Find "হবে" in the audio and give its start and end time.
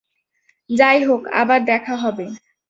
1.95-2.25